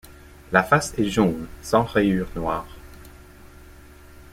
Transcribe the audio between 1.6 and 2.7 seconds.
sans rayures noires.